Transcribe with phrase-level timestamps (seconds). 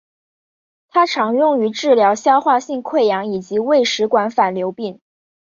[0.87, 4.99] 它常用于治疗消化性溃疡以及胃食管反流病。